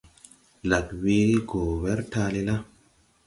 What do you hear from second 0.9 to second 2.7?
we go wer taale la.